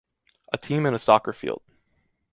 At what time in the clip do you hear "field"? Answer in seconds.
1.31-1.61